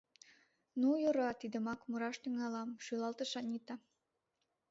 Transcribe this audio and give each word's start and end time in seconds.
—Ну, 0.79 0.89
йӧра, 1.03 1.29
тидымак 1.41 1.79
мураш 1.89 2.15
тӱҥалам,— 2.23 2.69
шӱлалтыш 2.85 3.31
Анита. 3.39 3.75